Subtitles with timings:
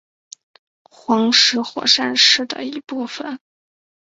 [0.81, 3.39] 黄石火山是的一部分。